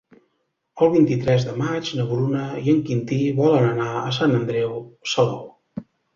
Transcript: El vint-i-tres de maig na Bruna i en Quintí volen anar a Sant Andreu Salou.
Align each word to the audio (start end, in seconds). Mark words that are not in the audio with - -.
El 0.85 0.89
vint-i-tres 0.95 1.45
de 1.49 1.53
maig 1.59 1.91
na 1.99 2.05
Bruna 2.13 2.47
i 2.63 2.73
en 2.73 2.81
Quintí 2.89 3.19
volen 3.43 3.69
anar 3.75 3.93
a 4.01 4.17
Sant 4.19 4.35
Andreu 4.41 4.75
Salou. 5.15 5.87